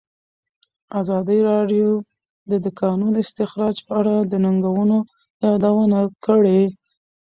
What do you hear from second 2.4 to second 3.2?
د د کانونو